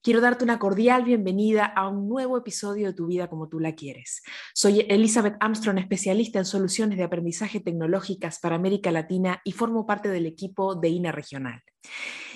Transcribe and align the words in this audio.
Quiero 0.00 0.20
darte 0.20 0.44
una 0.44 0.60
cordial 0.60 1.02
bienvenida 1.02 1.64
a 1.64 1.88
un 1.88 2.08
nuevo 2.08 2.38
episodio 2.38 2.86
de 2.86 2.92
Tu 2.92 3.08
vida 3.08 3.28
como 3.28 3.48
tú 3.48 3.58
la 3.58 3.74
quieres. 3.74 4.22
Soy 4.54 4.86
Elizabeth 4.88 5.34
Armstrong, 5.40 5.76
especialista 5.78 6.38
en 6.38 6.44
soluciones 6.44 6.98
de 6.98 7.04
aprendizaje 7.04 7.58
tecnológicas 7.58 8.38
para 8.38 8.54
América 8.54 8.92
Latina 8.92 9.40
y 9.42 9.50
formo 9.50 9.86
parte 9.86 10.08
del 10.08 10.26
equipo 10.26 10.76
de 10.76 10.88
INA 10.90 11.10
Regional. 11.10 11.62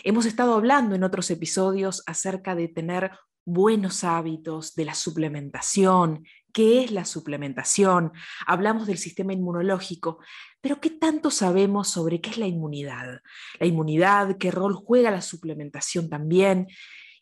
Hemos 0.02 0.26
estado 0.26 0.54
hablando 0.54 0.96
en 0.96 1.04
otros 1.04 1.30
episodios 1.30 2.02
acerca 2.06 2.56
de 2.56 2.66
tener 2.66 3.12
buenos 3.44 4.02
hábitos, 4.02 4.74
de 4.74 4.84
la 4.84 4.94
suplementación, 4.94 6.24
qué 6.52 6.82
es 6.82 6.90
la 6.90 7.04
suplementación, 7.04 8.12
hablamos 8.44 8.88
del 8.88 8.98
sistema 8.98 9.32
inmunológico, 9.34 10.18
pero 10.60 10.80
¿qué 10.80 10.90
tanto 10.90 11.30
sabemos 11.30 11.88
sobre 11.88 12.20
qué 12.20 12.30
es 12.30 12.38
la 12.38 12.46
inmunidad? 12.46 13.20
La 13.60 13.66
inmunidad, 13.66 14.36
qué 14.36 14.50
rol 14.50 14.74
juega 14.74 15.12
la 15.12 15.22
suplementación 15.22 16.08
también. 16.08 16.66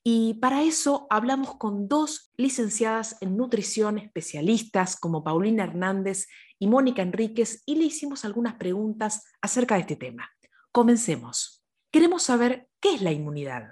Y 0.02 0.34
para 0.34 0.62
eso 0.62 1.06
hablamos 1.10 1.56
con 1.56 1.86
dos 1.86 2.32
licenciadas 2.36 3.16
en 3.20 3.36
nutrición 3.36 3.98
especialistas 3.98 4.96
como 4.96 5.22
Paulina 5.22 5.64
Hernández 5.64 6.26
y 6.58 6.68
Mónica 6.68 7.02
Enríquez 7.02 7.62
y 7.66 7.76
le 7.76 7.84
hicimos 7.84 8.24
algunas 8.24 8.54
preguntas 8.54 9.24
acerca 9.42 9.74
de 9.74 9.82
este 9.82 9.96
tema. 9.96 10.30
Comencemos. 10.72 11.62
Queremos 11.90 12.22
saber 12.22 12.68
qué 12.80 12.94
es 12.94 13.02
la 13.02 13.12
inmunidad. 13.12 13.64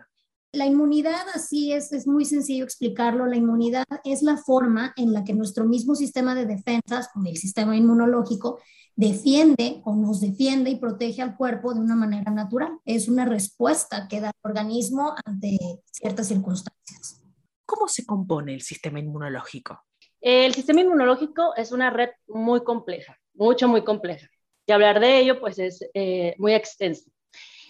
La 0.53 0.67
inmunidad, 0.67 1.27
así 1.35 1.73
es, 1.73 1.93
es 1.93 2.07
muy 2.07 2.25
sencillo 2.25 2.65
explicarlo. 2.65 3.27
La 3.27 3.37
inmunidad 3.37 3.85
es 4.05 4.23
la 4.23 4.39
forma 4.39 4.93
en 4.97 5.13
la 5.13 5.23
que 5.23 5.35
nuestro 5.35 5.67
mismo 5.67 5.95
sistema 5.95 6.35
de 6.35 6.47
defensas, 6.47 7.09
como 7.13 7.29
el 7.29 7.37
sistema 7.37 7.77
inmunológico, 7.77 8.59
defiende 8.99 9.81
o 9.85 9.95
nos 9.95 10.21
defiende 10.21 10.71
y 10.71 10.77
protege 10.77 11.23
al 11.23 11.37
cuerpo 11.37 11.73
de 11.73 11.79
una 11.79 11.95
manera 11.95 12.33
natural. 12.33 12.81
Es 12.85 13.07
una 13.07 13.25
respuesta 13.25 14.09
que 14.09 14.21
da 14.21 14.29
el 14.31 14.51
organismo 14.51 15.15
ante 15.25 15.57
ciertas 15.93 16.27
circunstancias. 16.27 17.23
¿Cómo 17.65 17.87
se 17.87 18.05
compone 18.05 18.55
el 18.55 18.63
sistema 18.63 18.99
inmunológico? 18.99 19.85
El 20.21 20.53
sistema 20.53 20.81
inmunológico 20.81 21.55
es 21.55 21.71
una 21.71 21.91
red 21.91 22.11
muy 22.27 22.65
compleja, 22.65 23.17
mucho, 23.35 23.69
muy 23.69 23.85
compleja. 23.85 24.29
Y 24.67 24.73
hablar 24.73 24.99
de 24.99 25.21
ello, 25.21 25.39
pues 25.39 25.61
es 25.61 25.79
eh, 25.95 26.35
muy 26.39 26.55
extenso. 26.55 27.09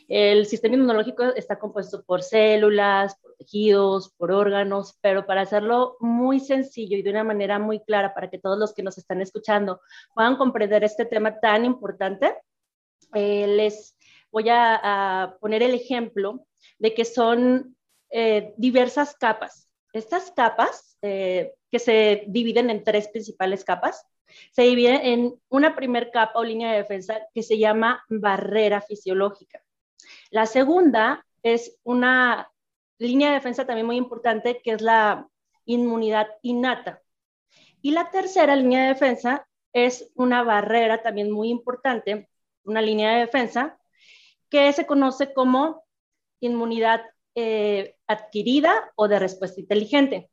El 0.09 0.47
sistema 0.47 0.75
inmunológico 0.75 1.23
está 1.23 1.59
compuesto 1.59 2.03
por 2.03 2.23
células, 2.23 3.19
por 3.20 3.34
tejidos, 3.37 4.11
por 4.17 4.33
órganos, 4.33 4.98
pero 5.03 5.27
para 5.27 5.42
hacerlo 5.42 5.98
muy 6.01 6.41
sencillo 6.41 6.97
y 6.97 7.03
de 7.03 7.11
una 7.11 7.25
manera 7.25 7.59
muy 7.59 7.81
clara 7.81 8.14
para 8.14 8.31
que 8.31 8.39
todos 8.39 8.59
los 8.59 8.73
que 8.73 8.83
nos 8.83 8.97
están 8.97 9.20
escuchando 9.20 9.83
puedan 10.14 10.36
comprender 10.36 10.83
este 10.83 11.05
tema 11.05 11.39
tan 11.41 11.67
importante, 11.67 12.34
eh, 13.12 13.47
les 13.48 13.98
voy 14.31 14.47
a, 14.48 15.36
poner 15.41 15.62
el 15.62 15.75
ejemplo 15.75 16.47
de 16.79 16.95
que 16.95 17.05
son 17.05 17.77
eh, 18.11 18.55
diversas 18.56 19.14
capas. 19.14 19.69
Estas 19.92 20.33
capas, 20.33 20.97
eh, 21.03 21.53
que 21.70 21.79
se 21.79 22.25
dividen 22.29 22.70
en 22.70 22.83
tres 22.83 23.09
principales 23.09 23.63
capas, 23.63 24.07
se 24.52 24.63
dividen 24.63 25.01
en 25.02 25.35
una 25.51 25.77
primer 25.77 26.11
capa 26.11 26.39
o 26.39 26.45
línea 26.45 26.73
de 26.73 26.79
defensa 26.79 27.20
que 27.35 27.42
se 27.42 27.58
llama 27.58 28.02
barrera 28.08 28.80
fisiológica. 28.80 29.63
La 30.31 30.47
segunda 30.47 31.25
es 31.42 31.79
una 31.85 32.51
línea 32.98 33.29
de 33.29 33.35
defensa 33.35 33.67
también 33.67 33.86
muy 33.86 33.97
importante, 33.97 34.61
que 34.63 34.73
es 34.73 34.83
la 34.83 35.29
inmunidad 35.64 36.29
innata. 36.42 37.03
Y 37.81 37.92
la 37.92 38.11
tercera 38.11 38.57
línea 38.57 38.83
de 38.83 38.89
defensa 38.89 39.47
es 39.73 40.11
una 40.14 40.42
barrera 40.42 41.03
también 41.03 41.31
muy 41.31 41.51
importante, 41.51 42.29
una 42.64 42.83
línea 42.83 43.13
de 43.13 43.20
defensa, 43.20 43.79
que 44.51 44.73
se 44.73 44.87
conoce 44.87 45.33
como 45.33 45.85
inmunidad 46.41 47.03
eh, 47.35 47.97
adquirida 48.07 48.92
o 48.97 49.08
de 49.08 49.19
respuesta 49.19 49.61
inteligente. 49.61 50.31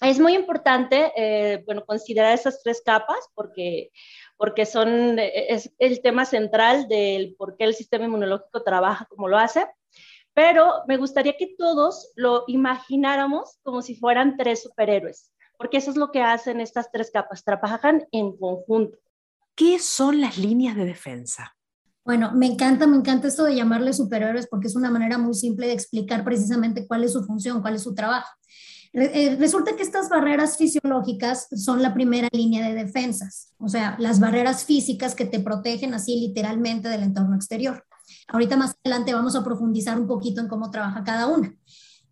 Es 0.00 0.20
muy 0.20 0.34
importante, 0.34 1.12
eh, 1.16 1.62
bueno, 1.66 1.84
considerar 1.84 2.32
esas 2.32 2.62
tres 2.62 2.82
capas 2.84 3.18
porque 3.34 3.90
porque 4.38 4.64
son, 4.64 5.18
es 5.18 5.70
el 5.78 6.00
tema 6.00 6.24
central 6.24 6.88
del 6.88 7.34
por 7.36 7.56
qué 7.56 7.64
el 7.64 7.74
sistema 7.74 8.06
inmunológico 8.06 8.62
trabaja 8.62 9.04
como 9.06 9.28
lo 9.28 9.36
hace, 9.36 9.66
pero 10.32 10.84
me 10.86 10.96
gustaría 10.96 11.36
que 11.36 11.56
todos 11.58 12.12
lo 12.14 12.44
imagináramos 12.46 13.58
como 13.62 13.82
si 13.82 13.96
fueran 13.96 14.36
tres 14.36 14.62
superhéroes, 14.62 15.32
porque 15.58 15.78
eso 15.78 15.90
es 15.90 15.96
lo 15.96 16.12
que 16.12 16.22
hacen 16.22 16.60
estas 16.60 16.90
tres 16.92 17.10
capas, 17.10 17.42
trabajan 17.42 18.06
en 18.12 18.36
conjunto. 18.36 18.96
¿Qué 19.56 19.80
son 19.80 20.20
las 20.20 20.38
líneas 20.38 20.76
de 20.76 20.84
defensa? 20.84 21.56
Bueno, 22.04 22.30
me 22.32 22.46
encanta, 22.46 22.86
me 22.86 22.96
encanta 22.96 23.26
esto 23.26 23.44
de 23.44 23.56
llamarles 23.56 23.96
superhéroes 23.96 24.46
porque 24.46 24.68
es 24.68 24.76
una 24.76 24.88
manera 24.88 25.18
muy 25.18 25.34
simple 25.34 25.66
de 25.66 25.72
explicar 25.72 26.24
precisamente 26.24 26.86
cuál 26.86 27.02
es 27.02 27.12
su 27.12 27.24
función, 27.24 27.60
cuál 27.60 27.74
es 27.74 27.82
su 27.82 27.92
trabajo. 27.92 28.30
Eh, 28.92 29.36
resulta 29.38 29.76
que 29.76 29.82
estas 29.82 30.08
barreras 30.08 30.56
fisiológicas 30.56 31.48
son 31.54 31.82
la 31.82 31.92
primera 31.92 32.28
línea 32.32 32.66
de 32.66 32.74
defensas, 32.74 33.52
o 33.58 33.68
sea, 33.68 33.96
las 33.98 34.18
barreras 34.18 34.64
físicas 34.64 35.14
que 35.14 35.26
te 35.26 35.40
protegen 35.40 35.92
así 35.94 36.18
literalmente 36.18 36.88
del 36.88 37.02
entorno 37.02 37.36
exterior. 37.36 37.84
Ahorita 38.28 38.56
más 38.56 38.74
adelante 38.82 39.12
vamos 39.12 39.36
a 39.36 39.44
profundizar 39.44 39.98
un 39.98 40.06
poquito 40.06 40.40
en 40.40 40.48
cómo 40.48 40.70
trabaja 40.70 41.04
cada 41.04 41.26
una. 41.26 41.54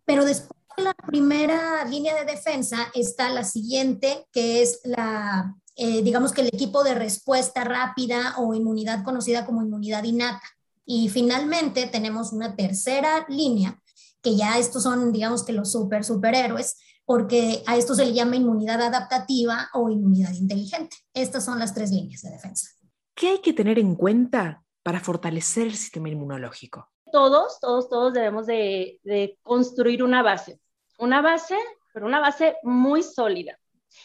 Pero 0.05 0.23
después 0.23 0.51
de 0.77 0.83
la 0.83 0.93
primera 0.93 1.83
línea 1.85 2.15
de 2.15 2.31
defensa 2.31 2.77
está 2.93 3.29
la 3.29 3.43
siguiente, 3.43 4.27
que 4.31 4.61
es 4.61 4.79
la, 4.83 5.55
eh, 5.75 6.03
digamos 6.03 6.31
que 6.31 6.41
el 6.41 6.47
equipo 6.47 6.83
de 6.83 6.93
respuesta 6.93 7.63
rápida 7.63 8.35
o 8.37 8.53
inmunidad 8.53 9.03
conocida 9.03 9.45
como 9.45 9.63
inmunidad 9.63 10.03
innata. 10.03 10.43
Y 10.85 11.09
finalmente 11.09 11.87
tenemos 11.87 12.31
una 12.31 12.55
tercera 12.55 13.25
línea 13.27 13.81
que 14.27 14.35
ya 14.35 14.57
estos 14.57 14.83
son, 14.83 15.13
digamos 15.13 15.45
que 15.45 15.53
los 15.53 15.71
super 15.71 16.03
superhéroes, 16.03 16.75
porque 17.05 17.63
a 17.65 17.77
esto 17.77 17.95
se 17.95 18.05
le 18.05 18.13
llama 18.13 18.35
inmunidad 18.35 18.81
adaptativa 18.81 19.69
o 19.73 19.89
inmunidad 19.89 20.33
inteligente. 20.33 20.97
Estas 21.13 21.45
son 21.45 21.59
las 21.59 21.73
tres 21.73 21.91
líneas 21.91 22.23
de 22.23 22.31
defensa. 22.31 22.67
¿Qué 23.15 23.29
hay 23.29 23.39
que 23.39 23.53
tener 23.53 23.79
en 23.79 23.95
cuenta 23.95 24.65
para 24.83 24.99
fortalecer 24.99 25.67
el 25.67 25.75
sistema 25.75 26.09
inmunológico? 26.09 26.89
Todos, 27.09 27.61
todos, 27.61 27.89
todos 27.89 28.13
debemos 28.13 28.47
de, 28.47 28.99
de 29.03 29.39
construir 29.43 30.03
una 30.03 30.21
base. 30.21 30.59
Una 30.99 31.21
base, 31.21 31.55
pero 31.93 32.05
una 32.05 32.19
base 32.19 32.57
muy 32.63 33.03
sólida. 33.03 33.57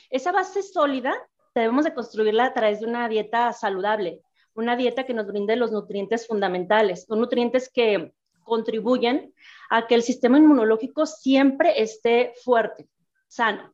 Esa 0.08 0.30
base 0.30 0.62
sólida 0.62 1.12
debemos 1.52 1.84
de 1.84 1.94
construirla 1.94 2.44
a 2.44 2.54
través 2.54 2.78
de 2.78 2.86
una 2.86 3.08
dieta 3.08 3.52
saludable, 3.52 4.22
una 4.54 4.76
dieta 4.76 5.04
que 5.04 5.14
nos 5.14 5.26
brinde 5.26 5.56
los 5.56 5.72
nutrientes 5.72 6.28
fundamentales, 6.28 7.06
los 7.08 7.18
nutrientes 7.18 7.68
que 7.68 8.14
contribuyen 8.42 9.34
a 9.70 9.86
que 9.86 9.94
el 9.94 10.02
sistema 10.02 10.38
inmunológico 10.38 11.06
siempre 11.06 11.80
esté 11.80 12.34
fuerte, 12.44 12.88
sano. 13.28 13.72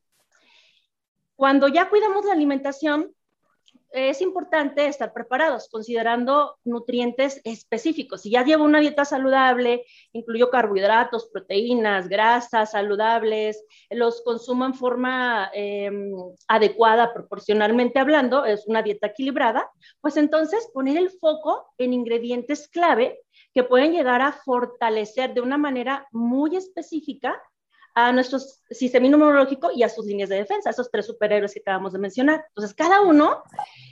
Cuando 1.36 1.68
ya 1.68 1.88
cuidamos 1.88 2.24
la 2.24 2.32
alimentación, 2.32 3.14
es 3.90 4.20
importante 4.20 4.86
estar 4.86 5.12
preparados, 5.12 5.68
considerando 5.70 6.58
nutrientes 6.64 7.40
específicos. 7.44 8.22
Si 8.22 8.30
ya 8.30 8.44
llevo 8.44 8.64
una 8.64 8.80
dieta 8.80 9.04
saludable, 9.04 9.84
incluyo 10.12 10.50
carbohidratos, 10.50 11.30
proteínas, 11.32 12.08
grasas 12.08 12.72
saludables, 12.72 13.64
los 13.90 14.22
consumo 14.22 14.66
en 14.66 14.74
forma 14.74 15.50
em, 15.54 16.12
adecuada, 16.48 17.14
proporcionalmente 17.14 17.98
hablando, 17.98 18.44
es 18.44 18.66
una 18.66 18.82
dieta 18.82 19.08
equilibrada, 19.08 19.70
pues 20.00 20.16
entonces 20.16 20.68
poner 20.74 20.98
el 20.98 21.10
foco 21.10 21.72
en 21.78 21.94
ingredientes 21.94 22.68
clave 22.68 23.20
que 23.54 23.64
pueden 23.64 23.92
llegar 23.92 24.22
a 24.22 24.32
fortalecer 24.32 25.34
de 25.34 25.40
una 25.40 25.58
manera 25.58 26.06
muy 26.12 26.56
específica 26.56 27.40
a 27.94 28.12
nuestro 28.12 28.38
sistema 28.70 29.06
inmunológico 29.06 29.70
y 29.74 29.82
a 29.82 29.88
sus 29.88 30.06
líneas 30.06 30.28
de 30.28 30.36
defensa, 30.36 30.70
esos 30.70 30.90
tres 30.90 31.06
superhéroes 31.06 31.52
que 31.52 31.60
acabamos 31.60 31.92
de 31.92 31.98
mencionar. 31.98 32.44
Entonces, 32.48 32.74
cada 32.74 33.00
uno 33.00 33.42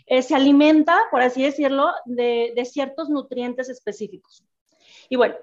eh, 0.07 0.23
se 0.23 0.35
alimenta, 0.35 1.07
por 1.11 1.23
así 1.23 1.43
decirlo, 1.43 1.93
de, 2.05 2.53
de, 2.55 2.65
ciertos 2.65 3.09
nutrientes 3.09 3.69
específicos. 3.69 4.45
Y 5.09 5.17
bueno, 5.17 5.35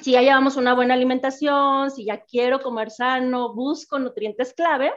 si 0.00 0.12
ya 0.12 0.20
llevamos 0.20 0.56
una 0.56 0.74
buena 0.74 0.92
alimentación, 0.92 1.90
si 1.90 2.04
ya 2.04 2.22
quiero 2.24 2.60
comer 2.60 2.90
sano, 2.90 3.54
busco 3.54 3.98
nutrientes 3.98 4.52
clave, 4.52 4.92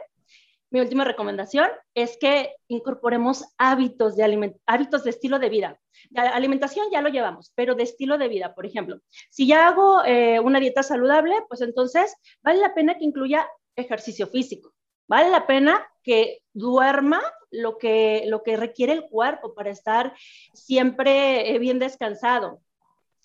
mi 0.70 0.80
última 0.80 1.04
recomendación 1.04 1.68
es 1.94 2.16
que 2.16 2.54
incorporemos 2.68 3.44
hábitos 3.58 4.16
de, 4.16 4.54
hábitos 4.66 5.04
de 5.04 5.10
estilo 5.10 5.38
de 5.38 5.48
vida. 5.48 5.80
De 6.10 6.20
alimentación 6.20 6.86
ya 6.92 7.02
lo 7.02 7.08
llevamos, 7.08 7.52
pero 7.54 7.74
de 7.74 7.82
estilo 7.82 8.18
de 8.18 8.28
vida, 8.28 8.54
por 8.54 8.66
ejemplo. 8.66 9.00
Si 9.30 9.46
ya 9.46 9.68
hago 9.68 10.04
eh, 10.04 10.38
una 10.40 10.60
dieta 10.60 10.82
saludable, 10.82 11.34
pues 11.48 11.60
entonces 11.60 12.14
vale 12.42 12.60
la 12.60 12.74
pena 12.74 12.96
que 12.96 13.04
incluya 13.04 13.48
ejercicio 13.76 14.26
físico. 14.28 14.72
Vale 15.08 15.28
la 15.30 15.46
pena 15.46 15.84
que 16.04 16.42
duerma 16.52 17.20
lo 17.50 17.78
que, 17.78 18.24
lo 18.28 18.44
que 18.44 18.56
requiere 18.56 18.92
el 18.92 19.08
cuerpo 19.08 19.54
para 19.54 19.70
estar 19.70 20.14
siempre 20.54 21.50
eh, 21.50 21.58
bien 21.58 21.80
descansado. 21.80 22.60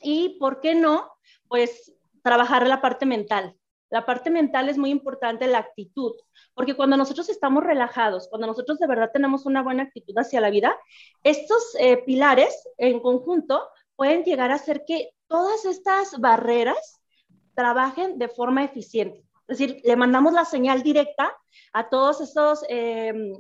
Y, 0.01 0.38
¿por 0.39 0.62
qué 0.62 0.74
no? 0.74 1.12
Pues 1.47 1.94
trabajar 2.24 2.68
la 2.68 2.81
parte 2.81 3.06
mental. 3.06 3.56
La 3.90 4.06
parte 4.06 4.30
mental 4.30 4.68
es 4.70 4.78
muy 4.78 4.90
importante, 4.90 5.48
la 5.48 5.60
actitud, 5.60 6.14
porque 6.54 6.76
cuando 6.76 6.98
nosotros 6.98 7.30
estamos 7.30 7.64
relajados, 7.64 8.28
cuando 8.30 8.48
nosotros 8.48 8.80
de 8.80 8.88
verdad 8.88 9.12
tenemos 9.14 9.46
una 9.46 9.62
buena 9.62 9.84
actitud 9.84 10.16
hacia 10.18 10.42
la 10.42 10.50
vida, 10.50 10.76
estos 11.24 11.76
eh, 11.80 11.98
pilares 12.06 12.68
en 12.78 13.00
conjunto 13.00 13.68
pueden 13.96 14.24
llegar 14.24 14.52
a 14.52 14.56
hacer 14.56 14.84
que 14.86 15.12
todas 15.28 15.66
estas 15.66 16.20
barreras 16.20 17.00
trabajen 17.54 18.18
de 18.18 18.28
forma 18.28 18.64
eficiente. 18.64 19.24
Es 19.48 19.60
decir, 19.60 19.82
le 19.84 19.96
mandamos 19.96 20.34
la 20.34 20.46
señal 20.46 20.81
directa 20.81 21.31
a 21.72 21.90
todos 21.90 22.22
estos 22.22 22.66
em, 22.68 23.34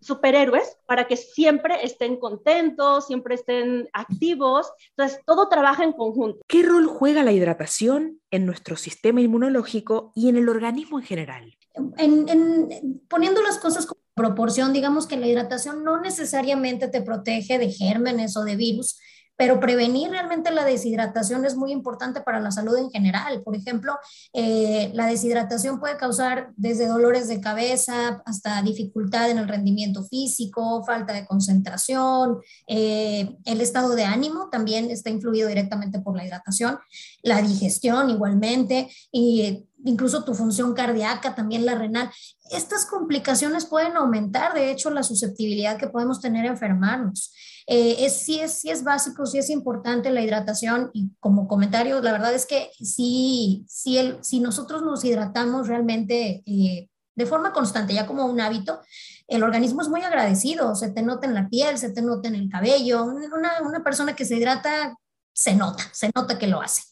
superhéroes 0.00 0.76
para 0.86 1.06
que 1.06 1.16
siempre 1.16 1.84
estén 1.84 2.16
contentos, 2.16 3.06
siempre 3.06 3.34
estén 3.34 3.88
activos. 3.92 4.70
Entonces, 4.90 5.20
todo 5.24 5.48
trabaja 5.48 5.84
en 5.84 5.92
conjunto. 5.92 6.40
¿Qué 6.46 6.62
rol 6.62 6.86
juega 6.86 7.22
la 7.22 7.32
hidratación 7.32 8.20
en 8.30 8.46
nuestro 8.46 8.76
sistema 8.76 9.20
inmunológico 9.20 10.12
y 10.14 10.28
en 10.28 10.36
el 10.36 10.48
organismo 10.48 10.98
en 10.98 11.04
general? 11.04 11.58
En, 11.96 13.00
poniendo 13.08 13.42
las 13.42 13.58
cosas 13.58 13.86
como 13.86 14.00
proporción, 14.14 14.72
digamos 14.72 15.06
que 15.06 15.16
la 15.16 15.26
hidratación 15.26 15.82
no 15.82 16.00
necesariamente 16.00 16.88
te 16.88 17.02
protege 17.02 17.58
de 17.58 17.70
gérmenes 17.70 18.36
o 18.36 18.44
de 18.44 18.56
virus, 18.56 18.98
pero 19.36 19.60
prevenir 19.60 20.10
realmente 20.10 20.50
la 20.50 20.64
deshidratación 20.64 21.44
es 21.44 21.56
muy 21.56 21.72
importante 21.72 22.20
para 22.20 22.40
la 22.40 22.50
salud 22.50 22.76
en 22.76 22.90
general. 22.90 23.42
Por 23.42 23.56
ejemplo, 23.56 23.94
eh, 24.32 24.90
la 24.94 25.06
deshidratación 25.06 25.80
puede 25.80 25.96
causar 25.96 26.52
desde 26.56 26.86
dolores 26.86 27.28
de 27.28 27.40
cabeza 27.40 28.22
hasta 28.26 28.62
dificultad 28.62 29.30
en 29.30 29.38
el 29.38 29.48
rendimiento 29.48 30.04
físico, 30.04 30.84
falta 30.84 31.12
de 31.12 31.26
concentración, 31.26 32.38
eh, 32.66 33.36
el 33.44 33.60
estado 33.60 33.94
de 33.94 34.04
ánimo 34.04 34.48
también 34.50 34.90
está 34.90 35.10
influido 35.10 35.48
directamente 35.48 36.00
por 36.00 36.16
la 36.16 36.24
hidratación, 36.24 36.78
la 37.22 37.42
digestión 37.42 38.10
igualmente 38.10 38.88
y 39.10 39.66
incluso 39.84 40.24
tu 40.24 40.34
función 40.34 40.74
cardíaca, 40.74 41.34
también 41.34 41.64
la 41.64 41.74
renal. 41.74 42.10
Estas 42.50 42.86
complicaciones 42.86 43.66
pueden 43.66 43.96
aumentar, 43.96 44.54
de 44.54 44.70
hecho, 44.70 44.90
la 44.90 45.02
susceptibilidad 45.02 45.78
que 45.78 45.88
podemos 45.88 46.20
tener 46.20 46.44
a 46.46 46.50
enfermarnos. 46.50 47.32
Eh, 47.66 48.04
es, 48.04 48.12
sí, 48.14 48.40
es, 48.40 48.52
sí 48.52 48.70
es 48.70 48.84
básico, 48.84 49.24
sí 49.24 49.38
es 49.38 49.48
importante 49.48 50.10
la 50.10 50.20
hidratación 50.20 50.90
y 50.92 51.10
como 51.18 51.48
comentario, 51.48 52.02
la 52.02 52.12
verdad 52.12 52.34
es 52.34 52.44
que 52.44 52.70
sí, 52.78 53.64
sí 53.68 53.96
el, 53.96 54.18
si 54.22 54.40
nosotros 54.40 54.82
nos 54.82 55.02
hidratamos 55.02 55.68
realmente 55.68 56.42
eh, 56.44 56.90
de 57.14 57.26
forma 57.26 57.52
constante, 57.52 57.94
ya 57.94 58.06
como 58.06 58.26
un 58.26 58.40
hábito, 58.40 58.80
el 59.28 59.42
organismo 59.42 59.80
es 59.80 59.88
muy 59.88 60.02
agradecido, 60.02 60.74
se 60.74 60.90
te 60.90 61.02
nota 61.02 61.26
en 61.26 61.34
la 61.34 61.48
piel, 61.48 61.78
se 61.78 61.90
te 61.90 62.02
nota 62.02 62.28
en 62.28 62.34
el 62.34 62.50
cabello, 62.50 63.04
una, 63.04 63.62
una 63.62 63.82
persona 63.82 64.14
que 64.14 64.26
se 64.26 64.36
hidrata 64.36 64.94
se 65.34 65.54
nota, 65.54 65.82
se 65.92 66.10
nota 66.14 66.38
que 66.38 66.46
lo 66.46 66.62
hace. 66.62 66.82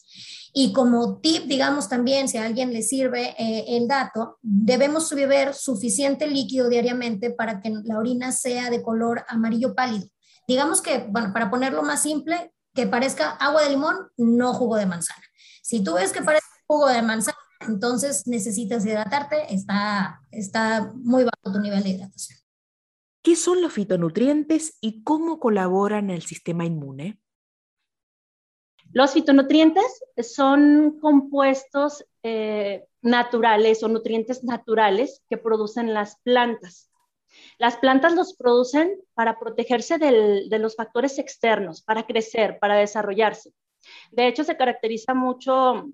Y 0.55 0.71
como 0.71 1.17
tip, 1.17 1.45
digamos 1.45 1.89
también, 1.89 2.29
si 2.29 2.37
a 2.37 2.45
alguien 2.45 2.71
le 2.71 2.83
sirve 2.83 3.35
eh, 3.39 3.65
el 3.75 3.87
dato, 3.87 4.37
debemos 4.41 5.11
beber 5.13 5.55
suficiente 5.55 6.27
líquido 6.27 6.69
diariamente 6.69 7.31
para 7.31 7.59
que 7.59 7.73
la 7.83 7.97
orina 7.97 8.31
sea 8.31 8.69
de 8.69 8.83
color 8.83 9.25
amarillo 9.27 9.73
pálido. 9.73 10.07
Digamos 10.47 10.81
que, 10.81 11.07
bueno, 11.09 11.33
para 11.33 11.49
ponerlo 11.49 11.81
más 11.81 12.03
simple, 12.03 12.53
que 12.75 12.85
parezca 12.85 13.31
agua 13.31 13.63
de 13.63 13.71
limón, 13.71 13.95
no 14.17 14.53
jugo 14.53 14.75
de 14.75 14.85
manzana. 14.85 15.23
Si 15.63 15.83
tú 15.83 15.95
ves 15.95 16.11
que 16.11 16.21
parece 16.21 16.45
jugo 16.67 16.87
de 16.87 17.01
manzana, 17.01 17.37
entonces 17.67 18.27
necesitas 18.27 18.85
hidratarte, 18.85 19.53
está, 19.53 20.21
está 20.29 20.91
muy 20.95 21.23
bajo 21.23 21.51
tu 21.51 21.59
nivel 21.59 21.81
de 21.83 21.89
hidratación. 21.89 22.39
¿Qué 23.23 23.35
son 23.35 23.61
los 23.61 23.73
fitonutrientes 23.73 24.77
y 24.81 25.01
cómo 25.03 25.39
colaboran 25.39 26.09
en 26.09 26.17
el 26.17 26.23
sistema 26.23 26.65
inmune? 26.65 27.22
Los 28.93 29.13
fitonutrientes 29.13 30.03
son 30.21 30.99
compuestos 31.01 32.05
eh, 32.21 32.85
naturales 33.01 33.81
o 33.83 33.87
nutrientes 33.87 34.43
naturales 34.43 35.23
que 35.29 35.37
producen 35.37 35.93
las 35.93 36.17
plantas. 36.21 36.91
Las 37.57 37.77
plantas 37.77 38.13
los 38.13 38.35
producen 38.35 39.01
para 39.15 39.39
protegerse 39.39 39.97
de 39.97 40.59
los 40.59 40.75
factores 40.75 41.17
externos, 41.17 41.81
para 41.81 42.03
crecer, 42.03 42.59
para 42.59 42.75
desarrollarse. 42.75 43.51
De 44.11 44.27
hecho, 44.27 44.43
se 44.43 44.55
caracteriza 44.55 45.15
mucho 45.15 45.89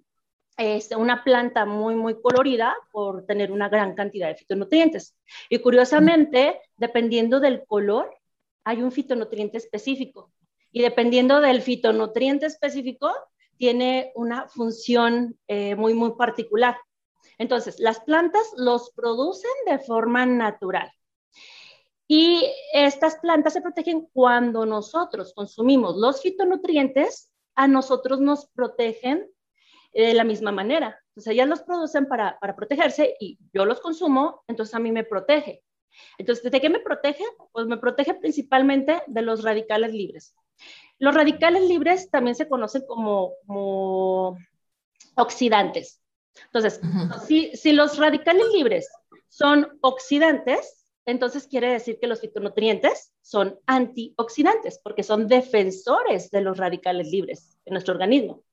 este, 0.58 0.98
una 0.98 1.24
planta 1.24 1.66
muy, 1.66 1.96
muy 1.96 2.20
colorida 2.22 2.76
por 2.92 3.26
tener 3.26 3.50
una 3.54 3.70
gran 3.70 3.96
cantidad 3.96 4.28
de 4.28 4.36
fitonutrientes. 4.36 5.16
Y 5.50 5.60
curiosamente, 5.60 6.60
dependiendo 6.76 7.40
del 7.40 7.66
color, 7.66 8.14
hay 8.66 8.82
un 8.82 8.92
fitonutriente 8.92 9.58
específico. 9.58 10.34
Y 10.72 10.82
dependiendo 10.82 11.42
del 11.42 11.62
fitonutriente 11.62 12.46
específico, 12.46 13.12
tiene 13.58 14.12
una 14.16 14.48
función 14.48 15.38
eh, 15.48 15.76
muy, 15.76 15.94
muy 15.94 16.12
particular. 16.16 16.78
Entonces, 17.38 17.80
las 17.80 18.00
plantas 18.02 18.44
los 18.58 18.92
producen 18.92 19.52
de 19.66 19.80
forma 19.80 20.26
natural. 20.26 20.92
Y 22.08 22.44
estas 22.74 23.18
plantas 23.18 23.54
se 23.54 23.62
protegen 23.62 24.08
cuando 24.14 24.66
nosotros 24.66 25.34
consumimos 25.34 25.96
los 25.96 26.22
fitonutrientes, 26.22 27.32
a 27.56 27.68
nosotros 27.68 28.20
nos 28.20 28.48
protegen 28.48 29.30
de 29.94 30.14
la 30.14 30.24
misma 30.24 30.52
manera. 30.52 31.00
Entonces 31.10 31.34
ellas 31.34 31.48
los 31.48 31.62
producen 31.62 32.08
para, 32.08 32.40
para 32.40 32.56
protegerse 32.56 33.16
y 33.20 33.38
yo 33.54 33.66
los 33.66 33.80
consumo, 33.82 34.44
entonces 34.48 34.74
a 34.76 34.80
mí 34.80 34.92
me 34.92 35.04
protege. 35.04 35.64
Entonces, 36.18 36.52
¿de 36.52 36.62
qué 36.62 36.70
me 36.70 36.80
protege? 36.80 37.24
Pues 37.52 37.68
me 37.68 37.78
protege 37.78 38.14
principalmente 38.14 39.02
de 39.08 39.22
los 39.22 39.44
radicales 39.44 39.92
libres. 39.94 40.36
Los 40.98 41.16
radicales 41.16 41.64
libres 41.64 42.10
también 42.10 42.36
se 42.36 42.48
conocen 42.48 42.84
como, 42.88 43.34
como 43.46 44.38
oxidantes. 45.16 46.02
Entonces, 46.46 46.80
si, 47.28 47.56
si 47.56 47.74
los 47.74 47.98
radicales 47.98 48.48
libres 48.54 48.90
son 49.28 49.78
oxidantes, 49.82 50.86
entonces 51.06 51.48
quiere 51.48 51.72
decir 51.72 51.98
que 52.00 52.08
los 52.08 52.22
fitonutrientes 52.22 53.14
son 53.22 53.58
antioxidantes 53.66 54.80
porque 54.84 55.04
son 55.04 55.28
defensores 55.28 56.30
de 56.30 56.42
los 56.42 56.58
radicales 56.58 57.08
libres 57.10 57.58
en 57.66 57.74
nuestro 57.74 57.94
organismo. 57.94 58.44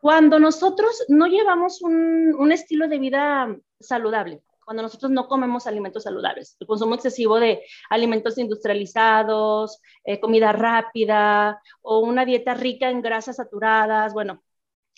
Cuando 0.00 0.38
nosotros 0.38 1.04
no 1.08 1.26
llevamos 1.26 1.82
un, 1.82 2.52
estilo 2.52 2.86
de 2.88 2.98
vida 2.98 3.56
saludable, 3.80 4.42
cuando 4.68 4.82
nosotros 4.82 5.10
no 5.10 5.28
comemos 5.28 5.66
alimentos 5.66 6.02
saludables, 6.02 6.56
el 6.60 6.66
consumo 6.66 6.94
excesivo 6.94 7.40
de 7.40 7.62
alimentos 7.88 8.36
industrializados, 8.36 9.80
eh, 10.04 10.20
comida 10.20 10.52
rápida 10.52 11.62
o 11.80 12.00
una 12.00 12.26
dieta 12.26 12.52
rica 12.52 12.90
en 12.90 13.00
grasas 13.00 13.36
saturadas, 13.36 14.12
bueno, 14.12 14.42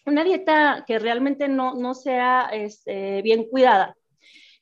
una 0.07 0.25
dieta 0.25 0.85
que 0.87 0.99
realmente 0.99 1.47
no, 1.49 1.95
sea 1.95 2.50
este, 2.53 3.23
bien 3.23 3.45
cuidada, 3.49 3.97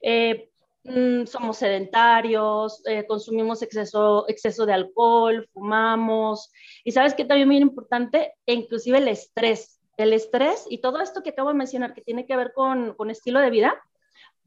eh, 0.03 0.50
Mm, 0.88 1.27
somos 1.27 1.59
sedentarios, 1.59 2.81
eh, 2.87 3.07
consumimos 3.07 3.61
exceso, 3.62 4.27
exceso 4.29 4.65
de 4.65 4.73
alcohol, 4.73 5.47
fumamos. 5.53 6.50
Y 6.83 6.93
sabes 6.93 7.15
que 7.15 7.25
también 7.27 7.49
muy 7.49 7.59
importante, 7.59 8.33
e 8.47 8.55
inclusive 8.55 8.99
el 8.99 9.09
estrés. 9.09 9.81
El 9.99 10.12
estrés 10.12 10.67
y 10.71 10.79
todo 10.81 11.00
esto 11.00 11.23
que 11.23 11.31
acabo 11.31 11.50
de 11.50 11.57
mencionar 11.57 11.93
que 11.93 12.03
tiene 12.03 12.27
que 12.27 12.37
ver 12.37 12.53
con, 12.55 12.95
con 12.95 13.11
estilo 13.11 13.41
de 13.41 13.50
vida, 13.50 13.83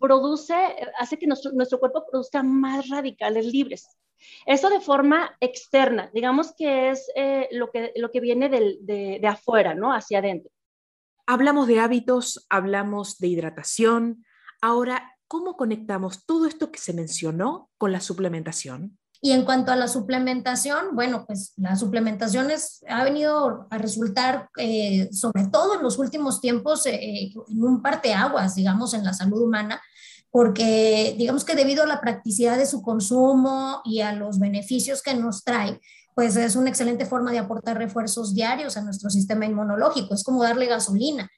produce, 0.02 0.56
hace 1.00 1.18
que 1.18 1.28
nuestro, 1.28 1.52
nuestro 1.54 1.80
cuerpo 1.80 2.04
produzca 2.10 2.44
más 2.44 2.90
radicales 2.90 3.46
libres. 3.46 3.88
Eso 4.46 4.70
de 4.70 4.82
forma 4.82 5.36
externa, 5.40 6.12
digamos 6.14 6.54
que 6.58 6.90
es 6.90 7.10
eh, 7.16 7.48
lo, 7.52 7.72
que, 7.72 7.94
lo 7.96 8.12
que 8.12 8.20
viene 8.20 8.50
de, 8.50 9.20
de 9.22 9.28
afuera, 9.28 9.74
¿no? 9.74 9.94
Hacia 9.94 10.20
adentro. 10.20 10.52
Hablamos 11.26 11.68
de 11.68 11.80
hábitos, 11.80 12.46
hablamos 12.50 13.18
de 13.20 13.28
hidratación. 13.30 14.26
Ahora, 14.62 15.12
¿Cómo 15.32 15.56
conectamos 15.56 16.26
todo 16.26 16.46
esto 16.46 16.74
que 16.74 16.80
se 16.80 16.92
mencionó 16.92 17.70
con 17.78 17.94
la 17.94 18.02
suplementación? 18.02 19.00
Y 19.22 19.32
en 19.32 19.46
cuanto 19.46 19.72
a 19.72 19.78
la 19.78 19.88
suplementación, 19.88 20.94
bueno, 20.94 21.24
pues 21.26 21.54
la 21.56 21.78
suplementación 21.78 22.50
ha 22.90 23.04
venido 23.06 23.66
a 23.70 23.78
resultar, 23.78 24.50
eh, 24.58 25.08
sobre 25.14 25.48
todo 25.48 25.76
en 25.78 25.84
los 25.84 25.98
últimos 26.00 26.42
tiempos, 26.42 26.86
eh, 26.86 27.32
en 27.32 27.64
un 27.64 27.82
parteaguas, 27.82 28.56
digamos, 28.56 28.94
en 28.94 29.06
la 29.06 29.14
salud 29.14 29.42
humana, 29.42 29.82
porque 30.32 31.16
digamos 31.18 31.44
que 31.44 31.56
debido 31.56 31.84
a 31.84 31.88
la 31.88 32.02
practicidad 32.02 32.58
de 32.58 32.66
su 32.66 32.82
consumo 32.82 33.82
y 33.84 34.00
a 34.00 34.14
los 34.14 34.40
beneficios 34.40 35.04
que 35.04 35.14
nos 35.14 35.44
trae, 35.44 35.80
pues 36.16 36.36
es 36.36 36.56
una 36.56 36.70
excelente 36.70 37.06
forma 37.06 37.32
de 37.32 37.40
aportar 37.40 37.78
refuerzos 37.78 38.34
diarios 38.34 38.78
a 38.78 38.82
nuestro 38.82 39.10
sistema 39.10 39.46
inmunológico, 39.46 40.14
es 40.14 40.24
como 40.24 40.44
darle 40.44 40.66
gasolina. 40.66 41.30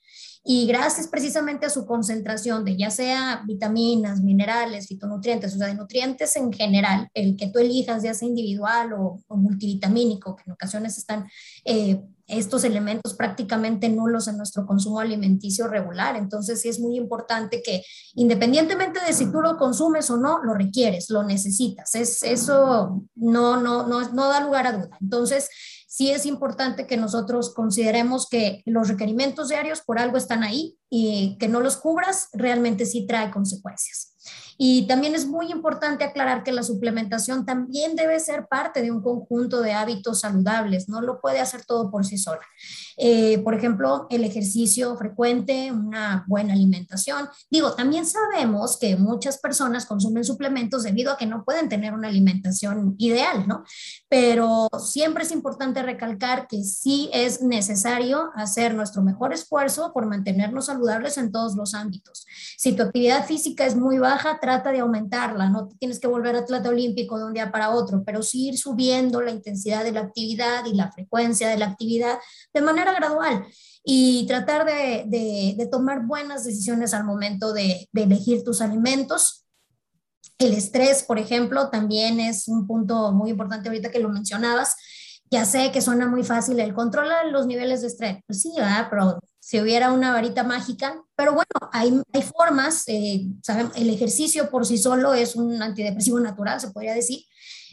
Y 0.46 0.68
gracias 0.68 1.08
precisamente 1.08 1.66
a 1.66 1.70
su 1.70 1.86
concentración 1.86 2.66
de 2.66 2.76
ya 2.76 2.90
sea 2.90 3.44
vitaminas, 3.48 4.22
minerales, 4.22 4.88
fitonutrientes, 4.88 5.56
o 5.56 5.58
sea, 5.58 5.68
de 5.68 5.76
nutrientes 5.76 6.36
en 6.36 6.52
general, 6.52 7.08
el 7.14 7.38
que 7.38 7.48
tú 7.48 7.60
elijas, 7.60 8.04
ya 8.04 8.14
sea 8.14 8.28
individual 8.28 8.92
o, 8.94 9.22
multivitamínico, 9.30 10.36
que 10.36 10.44
en 10.46 10.52
ocasiones 10.52 10.98
están 10.98 11.28
eh, 11.64 12.02
estos 12.28 12.66
elementos 12.66 13.14
prácticamente 13.14 13.88
nulos 13.88 14.28
en 14.28 14.38
nuestro 14.38 14.66
consumo 14.66 15.00
alimenticio 15.00 15.68
regular. 15.68 16.18
Entonces, 16.18 16.62
sí 16.62 16.68
es 16.68 16.80
muy 16.80 16.98
importante 16.98 17.62
que 17.62 17.84
independientemente 18.16 19.00
de 19.00 19.14
si 19.14 19.32
tú 19.32 19.42
lo 19.42 19.58
consumes 19.58 20.10
o 20.10 20.18
no, 20.18 20.44
lo 20.44 20.54
requieres, 20.54 21.10
lo 21.10 21.24
necesitas. 21.24 21.96
Es, 21.96 22.22
eso 22.22 23.02
no, 23.16 23.62
no, 23.62 23.88
no, 23.88 24.10
no 24.10 24.30
da 24.30 24.42
lugar 24.42 24.68
a 24.68 24.72
duda. 24.74 24.98
Entonces, 25.00 25.50
sí 25.94 26.10
es 26.10 26.26
importante 26.26 26.88
que 26.88 26.98
nosotros 26.98 27.54
consideremos 27.54 28.28
que 28.28 28.64
los 28.66 28.88
requerimientos 28.88 29.50
diarios 29.50 29.82
por 29.82 30.00
algo 30.00 30.18
están 30.18 30.42
ahí 30.42 30.76
y 30.90 31.38
que 31.40 31.48
no 31.48 31.60
los 31.60 31.78
cubras 31.78 32.30
realmente 32.34 32.88
sí 32.88 33.06
trae 33.06 33.30
consecuencias. 33.30 34.13
Y 34.58 34.88
también 34.88 35.16
es 35.16 35.26
muy 35.26 35.52
importante 35.52 36.04
aclarar 36.04 36.44
que 36.44 36.52
la 36.52 36.64
suplementación 36.64 37.46
también 37.46 37.96
debe 37.96 38.20
ser 38.20 38.48
parte 38.48 38.82
de 38.82 38.92
un 38.92 39.02
conjunto 39.02 39.62
de 39.62 39.74
hábitos 39.74 40.22
saludables, 40.22 40.90
no 40.90 41.02
lo 41.02 41.20
puede 41.20 41.40
hacer 41.40 41.66
todo 41.66 41.90
por 41.90 42.06
sí 42.06 42.18
sola. 42.18 42.42
Eh, 42.98 43.40
por 43.40 43.56
ejemplo, 43.56 44.08
el 44.10 44.24
ejercicio 44.24 44.96
frecuente, 44.96 45.72
una 45.72 46.24
buena 46.28 46.54
alimentación. 46.54 47.28
Digo, 47.50 47.74
también 47.74 48.06
sabemos 48.06 48.78
que 48.80 48.96
muchas 48.96 49.40
personas 49.40 49.86
consumen 49.86 50.24
suplementos 50.24 50.84
debido 50.84 51.12
a 51.12 51.18
que 51.18 51.26
no 51.26 51.44
pueden 51.44 51.70
tener 51.70 51.94
una 51.94 52.08
alimentación 52.08 52.96
ideal, 53.00 53.48
¿no? 53.48 53.64
Pero 54.08 54.70
siempre 54.80 55.24
es 55.24 55.32
importante 55.32 55.82
recalcar 55.82 56.48
que 56.48 56.64
sí 56.64 57.10
es 57.12 57.42
necesario 57.42 58.32
hacer 58.36 58.76
nuestro 58.76 59.02
mejor 59.02 59.34
esfuerzo 59.34 59.92
por 59.94 60.06
mantenernos 60.06 60.68
saludables 60.68 61.18
en 61.18 61.32
todos 61.32 61.56
los 61.56 61.74
ámbitos. 61.74 62.26
Si 62.58 62.74
tu 62.74 62.84
actividad 62.84 63.26
física 63.26 63.66
es 63.66 63.76
muy 63.76 63.98
baja, 63.98 64.13
trata 64.42 64.72
de 64.72 64.80
aumentarla, 64.80 65.50
no 65.50 65.68
tienes 65.80 66.00
que 66.00 66.08
volver 66.08 66.36
atleta 66.36 66.70
olímpico 66.70 67.18
de 67.18 67.26
un 67.26 67.34
día 67.34 67.52
para 67.52 67.72
otro, 67.72 68.04
pero 68.06 68.22
sí 68.22 68.50
ir 68.50 68.58
subiendo 68.58 69.22
la 69.22 69.32
intensidad 69.32 69.84
de 69.84 69.92
la 69.92 70.02
actividad 70.02 70.66
y 70.66 70.74
la 70.74 70.92
frecuencia 70.92 71.50
de 71.50 71.58
la 71.58 71.68
actividad 71.68 72.18
de 72.54 72.62
manera 72.62 72.94
gradual 72.94 73.46
y 73.84 74.26
tratar 74.28 74.66
de, 74.66 75.68
tomar 75.72 76.06
buenas 76.06 76.44
decisiones 76.44 76.94
al 76.94 77.04
momento 77.04 77.54
de, 77.54 77.90
de 77.92 78.04
elegir 78.04 78.44
tus 78.44 78.62
alimentos. 78.62 79.46
El 80.38 80.54
estrés, 80.54 81.04
por 81.04 81.20
ejemplo, 81.20 81.70
también 81.70 82.20
es 82.20 82.48
un 82.48 82.66
punto 82.68 83.12
muy 83.12 83.32
importante 83.32 83.70
ahorita 83.70 83.92
que 83.92 84.00
lo 84.00 84.10
mencionabas. 84.10 84.76
Ya 85.34 85.46
sé 85.46 85.72
que 85.72 85.82
suena 85.82 86.06
muy 86.06 86.24
fácil 86.24 86.60
el 86.60 86.76
controlar 86.76 87.26
los 87.26 87.48
niveles 87.48 87.82
de 87.82 87.88
estrés. 87.88 88.18
Pues 88.28 88.44
sí, 88.44 88.54
pero 88.92 89.18
si 89.40 89.60
hubiera 89.60 89.92
una 89.92 90.12
varita 90.14 90.44
mágica, 90.44 91.02
pero 91.16 91.34
bueno, 91.34 91.72
hay, 91.72 92.00
hay 92.14 92.22
formas, 92.22 92.84
eh, 92.88 93.26
el 93.76 93.90
ejercicio 93.90 94.52
por 94.52 94.64
sí 94.64 94.78
solo 94.78 95.16
es 95.16 95.36
un 95.36 95.60
antidepresivo 95.60 96.20
natural, 96.20 96.60
se 96.60 96.70
podría 96.70 96.94
decir, 96.94 97.26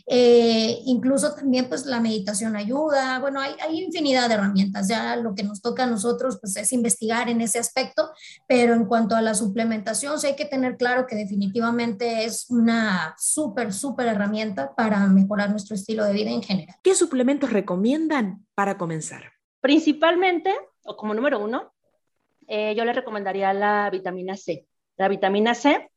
eh, 0.07 0.79
incluso 0.85 1.35
también 1.35 1.69
pues 1.69 1.87
la 1.87 2.01
meditación 2.01 2.57
ayuda, 2.57 3.19
bueno, 3.19 3.41
hay, 3.41 3.53
hay, 3.61 3.81
infinidad 3.81 4.29
de 4.29 4.35
herramientas, 4.35 4.89
ya 4.89 5.17
lo 5.17 5.35
que 5.35 5.43
nos 5.43 5.61
toca 5.63 5.85
a 5.85 5.87
nosotros 5.87 6.39
pues 6.41 6.57
es 6.57 6.73
investigar 6.73 7.29
en 7.29 7.41
ese 7.41 7.59
aspecto, 7.59 8.11
pero 8.47 8.75
en 8.75 8.87
cuanto 8.87 9.17
a 9.17 9.23
la 9.23 9.35
suplementación, 9.35 10.19
sí 10.19 10.29
hay 10.29 10.37
que 10.37 10.45
tener 10.45 10.77
claro 10.77 11.07
que 11.07 11.17
definitivamente 11.17 12.25
es 12.25 12.47
una 12.51 13.15
súper, 13.19 13.73
súper 13.73 14.09
herramienta 14.09 14.75
para 14.75 15.07
mejorar 15.07 15.51
nuestro 15.51 15.75
estilo 15.75 16.05
de 16.05 16.13
vida 16.13 16.31
en 16.31 16.43
general. 16.43 16.77
¿Qué 16.83 16.95
suplementos 16.95 17.53
recomiendan 17.53 18.47
para 18.55 18.79
comenzar? 18.79 19.33
Principalmente 19.61 20.55
o 20.85 20.97
como 20.97 21.15
número 21.15 21.39
uno, 21.39 21.73
eh, 22.49 22.75
yo 22.75 22.85
le 22.85 22.93
recomendaría 22.93 23.53
la 23.53 23.89
vitamina 23.91 24.37
C. 24.37 24.67
La 24.97 25.09
vitamina 25.09 25.55
C 25.55 25.91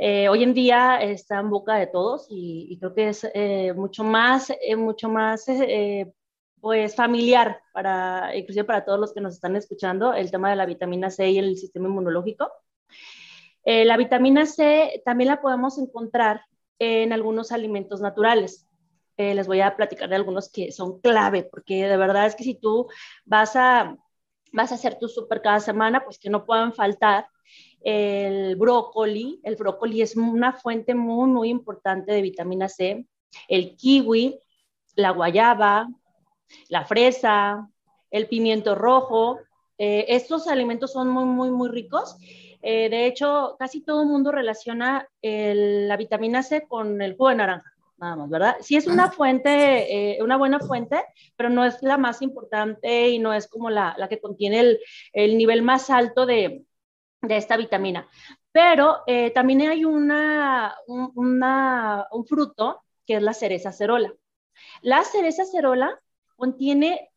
eh, 0.00 0.28
hoy 0.28 0.42
en 0.42 0.54
día 0.54 1.00
está 1.02 1.38
en 1.38 1.50
boca 1.50 1.74
de 1.74 1.86
todos 1.86 2.26
y, 2.30 2.76
creo 2.78 2.94
que 2.94 3.08
es 3.10 3.28
eh, 3.34 3.72
mucho 3.74 4.02
más, 4.02 4.52
mucho 4.76 5.08
más 5.08 5.46
pues 6.60 6.94
familiar 6.94 7.60
para, 7.72 8.36
inclusive 8.36 8.64
para 8.64 8.84
todos 8.84 8.98
los 8.98 9.14
que 9.14 9.20
nos 9.20 9.34
están 9.34 9.56
escuchando, 9.56 10.12
el 10.12 10.30
tema 10.30 10.50
de 10.50 10.56
la 10.56 10.66
vitamina 10.66 11.10
C 11.10 11.30
y 11.30 11.38
el 11.38 11.56
sistema 11.56 11.88
inmunológico. 11.88 12.50
la 13.64 13.96
vitamina 13.96 14.46
C 14.46 15.02
también 15.04 15.28
la 15.28 15.40
podemos 15.40 15.78
encontrar 15.78 16.42
en 16.78 17.12
algunos 17.12 17.52
alimentos 17.52 18.00
naturales. 18.00 18.66
Eh, 19.20 19.34
les 19.34 19.46
voy 19.46 19.60
a 19.60 19.76
platicar 19.76 20.08
de 20.08 20.16
algunos 20.16 20.50
que 20.50 20.72
son 20.72 20.98
clave, 21.02 21.42
porque 21.42 21.86
de 21.86 21.96
verdad 21.98 22.24
es 22.24 22.34
que 22.34 22.42
si 22.42 22.54
tú 22.54 22.88
vas 23.26 23.54
a, 23.54 23.94
vas 24.52 24.72
a 24.72 24.74
hacer 24.74 24.98
tu 24.98 25.08
súper 25.08 25.42
cada 25.42 25.60
semana, 25.60 26.04
pues 26.04 26.18
que 26.18 26.30
no 26.30 26.44
puedan 26.44 26.72
faltar 26.72 27.26
el 27.82 28.56
brócoli. 28.56 29.40
El 29.42 29.56
brócoli 29.56 30.02
es 30.02 30.16
una 30.16 30.52
fuente 30.52 30.94
muy, 30.94 31.28
muy 31.28 31.48
importante 31.48 32.12
de 32.12 32.22
vitamina 32.22 32.68
C. 32.68 33.06
El 33.48 33.76
kiwi, 33.76 34.38
la 34.96 35.10
guayaba, 35.10 35.88
la 36.68 36.84
fresa, 36.84 37.68
el 38.10 38.26
pimiento 38.26 38.74
rojo. 38.74 39.38
Eh, 39.78 40.06
estos 40.08 40.48
alimentos 40.48 40.92
son 40.92 41.08
muy, 41.08 41.24
muy, 41.24 41.50
muy 41.50 41.68
ricos. 41.68 42.16
Eh, 42.62 42.90
de 42.90 43.06
hecho, 43.06 43.56
casi 43.58 43.82
todo 43.82 44.02
el 44.02 44.08
mundo 44.08 44.32
relaciona 44.32 45.08
la 45.22 45.96
vitamina 45.96 46.42
C 46.42 46.66
con 46.66 47.00
el 47.00 47.12
jugo 47.12 47.30
de 47.30 47.36
naranja 47.36 47.72
nada 48.00 48.16
más, 48.16 48.30
¿verdad? 48.30 48.56
Sí 48.60 48.76
es 48.76 48.86
una 48.86 49.10
fuente, 49.10 50.14
eh, 50.16 50.22
una 50.22 50.36
buena 50.36 50.58
fuente, 50.58 51.04
pero 51.36 51.50
no 51.50 51.64
es 51.64 51.82
la 51.82 51.98
más 51.98 52.22
importante 52.22 53.08
y 53.10 53.18
no 53.18 53.32
es 53.32 53.46
como 53.46 53.70
la, 53.70 53.94
la 53.98 54.08
que 54.08 54.20
contiene 54.20 54.60
el, 54.60 54.80
el, 55.12 55.36
nivel 55.36 55.62
más 55.62 55.90
alto 55.90 56.26
de, 56.26 56.64
de 57.22 57.36
esta 57.36 57.56
vitamina. 57.56 58.08
Pero 58.52 59.02
eh, 59.06 59.30
también 59.30 59.62
hay 59.62 59.84
una, 59.84 60.74
un, 60.86 61.12
una, 61.14 62.06
un 62.10 62.26
fruto 62.26 62.82
que 63.06 63.16
es 63.16 63.22
la 63.22 63.34
cereza 63.34 63.72
cerola. 63.72 64.12
La 64.82 65.04
cereza 65.04 65.44
cerola 65.44 66.00
contiene 66.36 67.09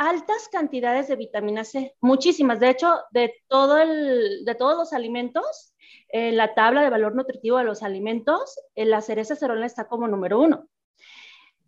altas 0.00 0.48
cantidades 0.48 1.08
de 1.08 1.16
vitamina 1.16 1.62
C, 1.62 1.94
muchísimas. 2.00 2.58
De 2.58 2.70
hecho, 2.70 3.00
de, 3.10 3.34
todo 3.48 3.76
el, 3.76 4.46
de 4.46 4.54
todos 4.54 4.74
los 4.74 4.94
alimentos, 4.94 5.74
en 6.08 6.38
la 6.38 6.54
tabla 6.54 6.80
de 6.80 6.88
valor 6.88 7.14
nutritivo 7.14 7.58
de 7.58 7.64
los 7.64 7.82
alimentos, 7.82 8.58
la 8.74 9.02
cereza 9.02 9.36
cerola 9.36 9.66
está 9.66 9.88
como 9.88 10.08
número 10.08 10.40
uno. 10.40 10.70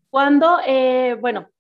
Cuando, 0.09 0.61
eh, 0.67 1.15
bueno, 1.21 1.51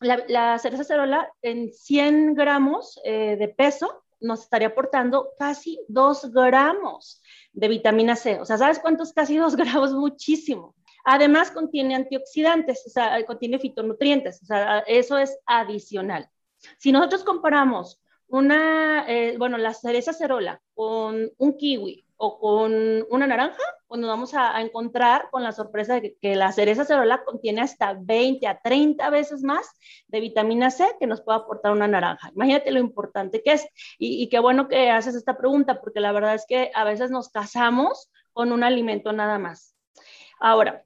la, 0.00 0.58
cereza 0.58 0.82
cerola 0.82 1.32
en 1.42 1.72
100 1.72 2.34
gramos 2.34 3.00
eh, 3.04 3.36
de 3.36 3.46
peso 3.48 4.02
nos 4.20 4.42
estaría 4.42 4.68
aportando 4.68 5.30
casi 5.38 5.78
2 5.86 6.32
gramos 6.32 7.22
de 7.52 7.68
vitamina 7.68 8.16
C. 8.16 8.40
O 8.40 8.44
sea, 8.44 8.58
¿sabes 8.58 8.80
cuántos? 8.80 9.12
Casi 9.12 9.36
2 9.36 9.54
gramos, 9.56 9.92
muchísimo. 9.92 10.74
Además, 11.04 11.50
contiene 11.50 11.94
antioxidantes, 11.94 12.84
o 12.86 12.90
sea, 12.90 13.24
contiene 13.26 13.58
fitonutrientes, 13.58 14.42
o 14.42 14.46
sea, 14.46 14.80
eso 14.80 15.18
es 15.18 15.38
adicional. 15.46 16.28
Si 16.78 16.92
nosotros 16.92 17.24
comparamos 17.24 18.00
una, 18.28 19.04
eh, 19.08 19.36
bueno, 19.38 19.58
la 19.58 19.74
cereza 19.74 20.12
cerola 20.12 20.60
con 20.74 21.30
un 21.36 21.56
kiwi 21.56 22.06
o 22.16 22.38
con 22.38 23.06
una 23.10 23.26
naranja, 23.26 23.62
pues 23.88 24.00
nos 24.00 24.08
vamos 24.08 24.34
a, 24.34 24.60
encontrar 24.60 25.30
con 25.30 25.42
la 25.42 25.52
sorpresa 25.52 25.94
de 25.98 26.16
que, 26.20 26.36
la 26.36 26.52
cereza 26.52 26.84
cerola 26.84 27.24
contiene 27.24 27.62
hasta 27.62 27.94
20 27.98 28.46
a 28.46 28.60
30 28.60 29.08
veces 29.10 29.42
más 29.42 29.66
de 30.06 30.20
vitamina 30.20 30.70
C 30.70 30.86
que 31.00 31.06
nos 31.06 31.22
puede 31.22 31.38
aportar 31.38 31.72
una 31.72 31.88
naranja. 31.88 32.30
Imagínate 32.34 32.70
lo 32.72 32.78
importante 32.78 33.42
que 33.42 33.52
es. 33.52 33.66
Y, 33.98 34.22
y 34.22 34.28
qué 34.28 34.38
bueno 34.38 34.68
que 34.68 34.90
haces 34.90 35.14
esta 35.14 35.38
pregunta, 35.38 35.80
porque 35.80 36.00
la 36.00 36.12
verdad 36.12 36.34
es 36.34 36.44
que 36.46 36.70
a 36.74 36.84
veces 36.84 37.10
nos 37.10 37.30
casamos 37.30 38.10
con 38.32 38.52
un 38.52 38.64
alimento 38.64 39.12
nada 39.12 39.38
más. 39.38 39.74
Ahora, 40.38 40.84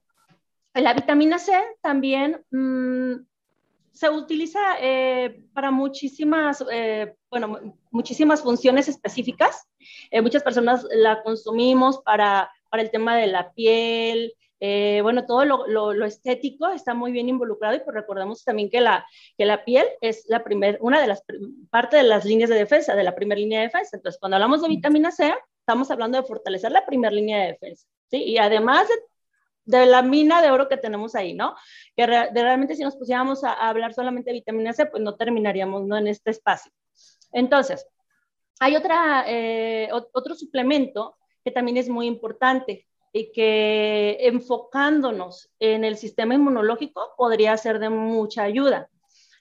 la 0.83 0.95
vitamina 0.95 1.38
C 1.38 1.52
también 1.81 2.45
mm, 2.50 3.25
se 3.95 4.11
utiliza 4.11 4.61
eh, 4.81 5.45
para 5.52 5.71
muchísimas, 5.71 6.64
eh, 6.71 7.14
bueno, 7.31 7.76
muchísimas 7.93 8.43
funciones 8.43 8.88
específicas. 8.88 9.69
Eh, 10.11 10.21
muchas 10.21 10.43
personas 10.43 10.85
la 10.90 11.23
consumimos 11.23 11.99
para, 11.99 12.50
para, 12.71 12.83
el 12.83 12.90
tema 12.90 13.16
de 13.16 13.28
la 13.28 13.52
piel. 13.52 14.35
bueno, 14.61 15.26
todo 15.26 15.45
lo, 15.45 15.66
lo, 15.69 16.04
estético 16.04 16.71
está 16.71 16.93
muy 16.95 17.12
bien 17.12 17.28
involucrado 17.28 17.76
y 17.76 17.81
pues 17.81 17.95
recordemos 17.95 18.43
también 18.43 18.69
que 18.69 18.81
la, 18.81 19.07
que 19.38 19.45
la 19.45 19.64
piel 19.64 19.87
es 20.00 20.25
la 20.26 20.43
primer, 20.43 20.78
una 20.81 21.00
de 21.00 21.07
las 21.07 21.23
parte 21.71 21.97
de 21.97 22.02
las 22.02 22.25
líneas 22.25 22.50
de 22.50 22.57
defensa, 22.57 22.97
de 22.97 23.04
la 23.04 23.14
primera 23.14 23.38
línea 23.38 23.61
de 23.61 23.66
defensa. 23.66 23.97
Entonces, 23.97 24.19
cuando 24.19 24.37
hablamos 24.37 24.62
de 24.62 24.69
vitamina 24.69 25.12
C, 25.12 25.33
estamos 25.61 25.90
hablando 25.93 26.21
de 26.21 26.26
fortalecer 26.26 26.73
la 26.73 26.85
primera 26.85 27.14
línea 27.14 27.43
de 27.43 27.52
defensa. 27.52 27.87
¿sí? 28.11 28.25
Y 28.25 28.38
además 28.38 28.88
de 28.88 28.95
de 29.64 29.87
la 29.87 30.02
mina 30.02 30.42
de 30.42 30.50
oro 30.50 30.68
que 30.68 30.76
tenemos 30.76 31.14
ahí, 31.14 31.35
¿no? 31.35 31.54
Que 31.97 32.06
realmente 32.06 32.76
si 32.76 32.83
nos 32.83 32.97
pusiéramos 32.97 33.44
a, 33.44 33.52
hablar 33.52 33.94
solamente 33.94 34.30
de 34.30 34.35
vitamina 34.35 34.73
C, 34.73 34.87
pues 34.87 35.02
no 35.02 35.16
terminaríamos 35.16 35.85
¿no? 35.85 35.97
en 35.97 36.06
este 36.06 36.30
espacio. 36.30 36.73
Entonces, 37.33 37.87
hay 38.61 38.76
otra, 38.76 39.25
eh, 39.26 39.88
otro 39.92 40.35
suplemento 40.35 41.16
que 41.44 41.50
también 41.50 41.76
es 41.76 41.88
muy 41.88 42.06
importante 42.06 42.87
y 43.12 43.30
que 43.33 44.18
enfocándonos 44.21 45.50
en 45.61 45.85
el 45.85 45.97
sistema 45.97 46.35
inmunológico 46.35 47.14
podría 47.16 47.56
ser 47.56 47.78
de 47.78 47.88
mucha 47.88 48.42
ayuda, 48.42 48.90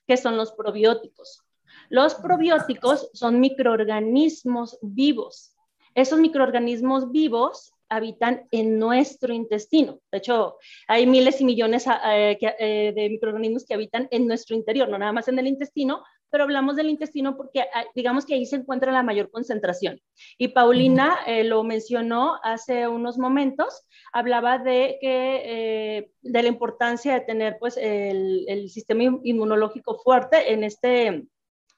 que 0.08 0.18
son 0.18 0.38
los 0.38 0.52
probióticos. 0.52 1.44
Los 1.90 2.16
probióticos 2.16 3.10
son 3.14 3.40
microorganismos 3.40 4.78
vivos. 4.82 5.56
Esos 5.96 6.20
microorganismos 6.20 7.12
vivos 7.12 7.73
habitan 7.96 8.48
en 8.52 8.80
nuestro 8.80 9.34
intestino. 9.34 10.00
De 10.12 10.18
hecho, 10.18 10.58
hay 10.88 11.06
miles 11.06 11.40
y 11.42 11.46
millones 11.46 11.86
eh, 11.88 12.38
eh, 12.42 12.94
de 12.96 13.10
microorganismos 13.10 13.66
que 13.66 13.74
habitan 13.74 14.08
en 14.12 14.28
nuestro 14.28 14.56
interior, 14.56 14.90
no 14.90 14.98
nada 14.98 15.12
más 15.12 15.28
en 15.28 15.40
el 15.40 15.48
intestino, 15.48 16.04
pero 16.30 16.46
hablamos 16.46 16.76
del 16.76 16.90
intestino 16.90 17.38
porque 17.38 17.62
ah, 17.62 17.86
digamos 17.94 18.26
que 18.26 18.34
ahí 18.34 18.46
se 18.46 18.56
encuentra 18.56 18.92
la 18.92 19.04
mayor 19.04 19.30
concentración. 19.30 20.00
Y 20.38 20.50
Paulina 20.50 21.20
eh, 21.28 21.44
lo 21.44 21.64
mencionó 21.64 22.40
hace 22.44 22.88
unos 22.88 23.18
momentos, 23.18 23.86
hablaba 24.12 24.58
de, 24.58 24.98
que, 25.00 26.12
de 26.22 26.44
la 26.44 26.48
importancia 26.48 27.14
de 27.14 27.22
tener 27.22 27.58
pues, 27.60 27.78
el, 27.78 28.46
el 28.48 28.70
sistema 28.70 29.04
inmunológico 29.24 30.00
fuerte 30.00 30.52
en 30.54 30.64
este 30.64 31.26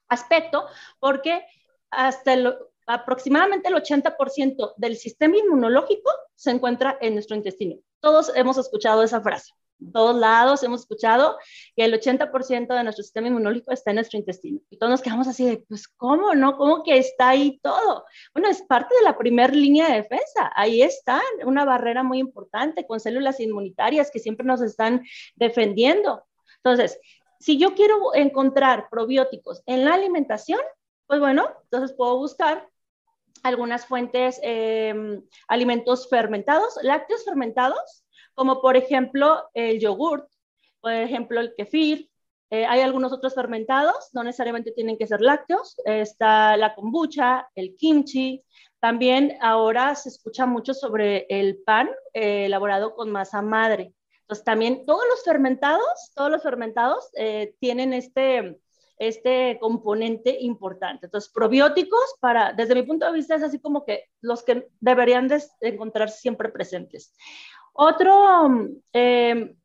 aspecto, 0.07 0.65
porque 0.99 1.45
hasta 1.89 2.33
el 2.33 2.55
aproximadamente 2.85 3.69
el 3.69 3.75
80% 3.75 4.73
del 4.77 4.97
sistema 4.97 5.37
inmunológico 5.37 6.11
se 6.35 6.51
encuentra 6.51 6.97
en 7.01 7.13
nuestro 7.13 7.35
intestino. 7.35 7.77
Todos 7.99 8.31
hemos 8.35 8.57
escuchado 8.57 9.03
esa 9.03 9.21
frase. 9.21 9.51
todos 9.91 10.15
lados 10.15 10.63
hemos 10.63 10.81
escuchado 10.81 11.37
que 11.75 11.83
el 11.83 11.93
80% 11.93 12.73
de 12.73 12.83
nuestro 12.83 13.03
sistema 13.03 13.27
inmunológico 13.27 13.71
está 13.73 13.91
en 13.91 13.95
nuestro 13.95 14.17
intestino. 14.17 14.61
Y 14.69 14.77
todos 14.77 14.89
nos 14.89 15.01
quedamos 15.01 15.27
así 15.27 15.45
de, 15.45 15.57
pues, 15.67 15.87
¿cómo 15.87 16.33
no? 16.33 16.57
¿Cómo 16.57 16.81
que 16.81 16.97
está 16.97 17.29
ahí 17.29 17.59
todo? 17.61 18.05
Bueno, 18.33 18.47
es 18.47 18.61
parte 18.61 18.95
de 18.95 19.01
la 19.01 19.17
primera 19.17 19.53
línea 19.53 19.89
de 19.89 20.01
defensa. 20.01 20.51
Ahí 20.55 20.81
está 20.81 21.21
una 21.45 21.65
barrera 21.65 22.03
muy 22.03 22.19
importante 22.19 22.87
con 22.87 23.01
células 23.01 23.39
inmunitarias 23.41 24.11
que 24.11 24.19
siempre 24.19 24.45
nos 24.45 24.61
están 24.61 25.03
defendiendo. 25.35 26.23
Entonces, 26.63 26.97
si 27.39 27.57
yo 27.57 27.75
quiero 27.75 28.15
encontrar 28.15 28.87
probióticos 28.89 29.61
en 29.65 29.83
la 29.83 29.93
alimentación, 29.93 30.59
pues 31.05 31.19
bueno, 31.19 31.49
entonces 31.63 31.95
puedo 31.95 32.17
buscar 32.17 32.67
algunas 33.43 33.85
fuentes, 33.85 34.39
em, 34.43 35.21
alimentos 35.47 36.09
fermentados, 36.09 36.77
lácteos 36.81 37.23
fermentados, 37.23 38.05
como 38.33 38.61
por 38.61 38.75
ejemplo 38.75 39.49
el 39.53 39.79
yogurt, 39.79 40.27
por 40.81 40.91
ejemplo 40.91 41.39
el 41.39 41.53
kefir. 41.55 42.09
Eh, 42.51 42.65
hay 42.65 42.81
algunos 42.81 43.11
otros 43.11 43.33
fermentados, 43.33 44.09
no 44.13 44.23
necesariamente 44.23 44.71
tienen 44.71 44.97
que 44.97 45.07
ser 45.07 45.21
lácteos. 45.21 45.75
está 45.85 46.57
la 46.57 46.75
kombucha, 46.75 47.49
el 47.55 47.75
kimchi. 47.75 48.43
También 48.79 49.37
ahora 49.41 49.95
se 49.95 50.09
escucha 50.09 50.45
mucho 50.45 50.73
sobre 50.73 51.25
el 51.29 51.57
pan 51.65 51.89
eh, 52.13 52.45
elaborado 52.45 52.95
con 52.95 53.11
masa 53.11 53.41
madre. 53.41 53.93
Entonces 54.21 54.45
también 54.45 54.85
todos 54.85 55.03
los 55.09 55.23
fermentados, 55.23 56.11
todos 56.15 56.31
los 56.31 56.43
fermentados 56.43 57.09
eh, 57.15 57.55
tienen 57.59 57.93
este, 57.93 58.59
este 58.97 59.57
componente 59.59 60.37
importante. 60.39 61.07
Entonces, 61.07 61.31
probióticos, 61.31 62.15
para, 62.19 62.53
desde 62.53 62.75
mi 62.75 62.83
punto 62.83 63.05
de 63.05 63.11
vista, 63.11 63.35
es 63.35 63.43
así 63.43 63.59
como 63.59 63.85
que 63.85 64.05
los 64.21 64.43
que 64.43 64.67
deberían 64.79 65.27
de 65.27 65.41
encontrar 65.61 66.09
siempre 66.09 66.49
presentes. 66.49 67.13
Otro 67.73 68.71
em, 68.93 69.55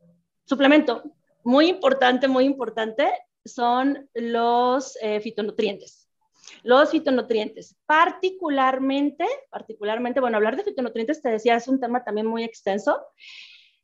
suplemento 0.44 1.02
muy 1.44 1.68
importante, 1.68 2.28
muy 2.28 2.44
importante, 2.44 3.08
son 3.44 4.08
los 4.14 4.99
eh, 5.00 5.20
fitonutrientes. 5.20 6.08
Los 6.62 6.90
fitonutrientes, 6.90 7.76
particularmente, 7.87 9.25
particularmente, 9.50 10.20
bueno, 10.20 10.37
hablar 10.37 10.56
de 10.56 10.64
fitonutrientes, 10.64 11.22
te 11.22 11.30
decía, 11.30 11.54
es 11.54 11.68
un 11.68 11.80
tema 11.80 12.04
también 12.04 12.26
muy 12.26 12.44
extenso. 12.44 13.00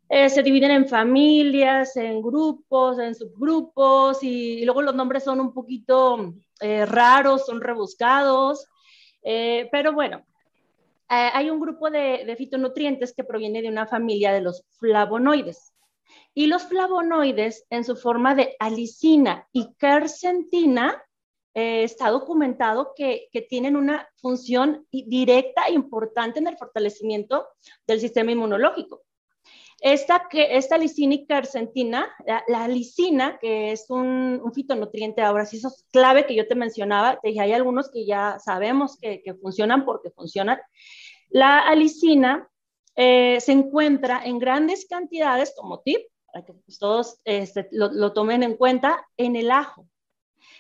Eh, 0.09 0.31
se 0.31 0.43
dividen 0.43 0.71
en 0.71 0.89
familias, 0.89 1.97
en 1.97 2.23
grupos, 2.23 2.99
en 3.01 3.15
subgrupos 3.15 4.23
y, 4.23 4.65
luego 4.65 4.83
los 4.83 4.95
nombres 4.95 5.25
son 5.25 5.41
un 5.41 5.53
poquito 5.53 6.33
eh, 6.61 6.87
raros, 6.87 7.47
son 7.47 7.61
rebuscados, 7.61 8.69
eh, 9.23 9.69
pero 9.73 9.93
bueno, 9.93 10.25
hay 11.09 11.51
un 11.51 11.61
grupo 11.61 11.89
de, 11.91 12.35
fitonutrientes 12.37 13.15
que 13.15 13.25
proviene 13.25 13.63
de 13.63 13.69
una 13.69 13.87
familia 13.87 14.33
de 14.33 14.41
los 14.41 14.65
flavonoides. 14.79 15.73
Y 16.35 16.47
los 16.47 16.65
flavonoides, 16.65 17.65
en 17.71 17.85
su 17.85 17.97
forma 17.97 18.35
de 18.35 18.57
alicina 18.59 19.47
y 19.53 19.73
quercetina, 19.75 21.01
está 21.55 22.11
documentado 22.11 22.93
que, 22.95 23.29
que, 23.33 23.43
tienen 23.43 23.77
una 23.77 24.09
función 24.17 24.87
directa 24.91 25.63
e 25.69 25.75
importante 25.75 26.41
en 26.41 26.49
el 26.49 26.59
fortalecimiento 26.59 27.47
del 27.87 28.01
sistema 28.01 28.33
inmunológico. 28.33 29.06
Esta, 29.81 30.27
que, 30.31 30.57
esta 30.57 30.79
lisina 30.79 31.15
y 31.15 31.27
quercetina, 31.27 32.09
la, 32.49 32.67
lisina, 32.67 33.39
que 33.39 33.73
es 33.73 33.91
un, 33.91 34.41
fitonutriente, 34.55 35.21
ahora 35.21 35.45
sí, 35.45 35.59
eso 35.59 35.69
es 35.69 35.87
clave 35.93 36.27
que 36.27 36.35
yo 36.35 36.49
te 36.49 36.55
mencionaba, 36.55 37.21
te 37.21 37.29
dije, 37.29 37.41
hay 37.41 37.53
algunos 37.53 37.91
que 37.91 38.07
ya 38.07 38.39
sabemos 38.39 38.99
que, 38.99 39.23
funcionan 39.43 39.85
porque 39.85 40.11
funcionan. 40.11 40.59
La 41.29 41.59
alicina 41.59 42.49
eh, 42.97 43.39
se 43.41 43.53
encuentra 43.53 44.23
en 44.25 44.39
grandes 44.39 44.87
cantidades, 44.89 45.55
como 45.55 45.81
tip, 45.81 46.01
para 46.33 46.45
que 46.45 46.55
pues, 46.55 46.79
todos 46.79 47.21
este, 47.25 47.69
lo, 47.71 48.13
tomen 48.13 48.43
en 48.43 48.57
cuenta, 48.57 49.07
en 49.19 49.37
el 49.37 49.51
ajo. 49.51 49.87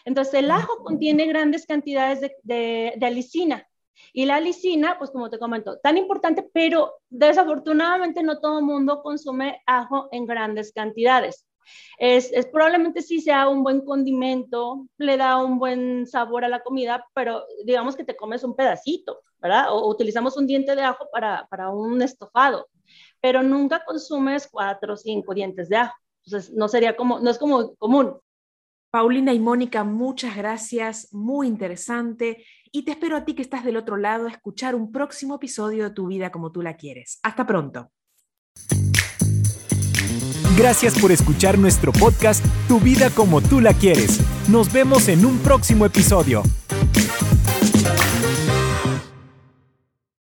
Entonces, 0.05 0.35
el 0.35 0.51
ajo 0.51 0.85
contiene 0.85 1.27
grandes 1.27 1.67
cantidades 1.67 2.21
de, 2.21 2.37
de, 2.43 2.95
de 2.97 3.07
alicina. 3.07 3.67
Y 4.13 4.27
la 4.27 4.41
lisina, 4.41 4.99
pues 4.99 5.11
como 5.11 5.31
te 5.31 5.39
comento, 5.39 5.79
tan 5.79 5.97
importante, 5.97 6.49
pero 6.53 6.95
desafortunadamente 7.09 8.23
no 8.23 8.41
todo 8.41 8.59
el 8.59 8.65
mundo 8.65 9.03
consume 9.03 9.63
ajo 9.67 10.09
en 10.13 10.27
grandes 10.27 10.73
cantidades. 10.73 11.47
Es, 11.99 12.31
es, 12.33 12.47
probablemente 12.47 13.03
sí 13.03 13.21
sea 13.21 13.49
un 13.49 13.63
buen 13.63 13.81
condimento, 13.81 14.87
le 14.99 15.17
da 15.17 15.39
un 15.39 15.59
buen 15.59 16.07
sabor 16.07 16.45
a 16.45 16.49
la 16.49 16.63
comida, 16.63 17.05
pero 17.15 17.45
digamos 17.65 17.97
que 17.97 18.05
te 18.05 18.17
comes 18.17 18.45
un 18.45 18.55
pedacito, 18.55 19.21
¿verdad? 19.41 19.73
O, 19.73 19.89
utilizamos 19.89 20.37
un 20.37 20.47
diente 20.47 20.77
de 20.77 20.83
ajo 20.83 21.09
para, 21.11 21.47
para, 21.49 21.71
un 21.71 22.03
estofado, 22.03 22.69
pero 23.21 23.43
nunca 23.43 23.85
consumes 23.85 24.49
cuatro 24.51 24.95
o 24.95 24.97
cinco 24.97 25.35
dientes 25.35 25.69
de 25.69 25.77
ajo. 25.77 25.97
Entonces, 26.25 26.53
no 26.55 26.69
sería 26.69 26.97
como, 26.97 27.19
no 27.21 27.31
es 27.31 27.39
como 27.39 27.75
común. 27.77 28.19
Paulina 28.91 29.33
y 29.33 29.39
Mónica, 29.39 29.85
muchas 29.85 30.37
gracias, 30.37 31.13
muy 31.13 31.49
interesante. 31.49 32.45
Y 32.77 32.83
te 32.83 32.91
espero 32.91 33.17
a 33.17 33.25
ti 33.25 33.33
que 33.33 33.41
estás 33.41 33.65
del 33.65 33.79
otro 33.79 33.97
lado 33.97 34.27
a 34.27 34.31
escuchar 34.31 34.75
un 34.75 34.93
próximo 34.93 35.37
episodio 35.37 35.85
de 35.85 35.91
Tu 35.93 36.07
vida 36.09 36.31
como 36.31 36.53
tú 36.53 36.61
la 36.61 36.77
quieres. 36.77 37.21
Hasta 37.23 37.47
pronto. 37.47 37.91
Gracias 40.59 41.01
por 41.01 41.11
escuchar 41.11 41.57
nuestro 41.57 41.91
podcast 41.93 42.45
Tu 42.69 42.79
vida 42.79 43.09
como 43.09 43.41
tú 43.41 43.63
la 43.63 43.73
quieres. 43.73 44.21
Nos 44.51 44.71
vemos 44.71 45.09
en 45.09 45.25
un 45.25 45.39
próximo 45.39 45.87
episodio. 45.87 46.43